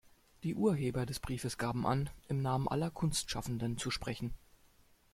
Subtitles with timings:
[0.41, 4.33] Die Urheber des Briefes gaben an, im Namen aller Kunstschaffenden zu sprechen.